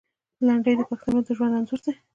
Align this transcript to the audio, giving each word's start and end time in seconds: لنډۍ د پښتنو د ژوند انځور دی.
لنډۍ 0.47 0.73
د 0.77 0.81
پښتنو 0.89 1.19
د 1.25 1.27
ژوند 1.37 1.57
انځور 1.57 1.79
دی. 1.85 1.93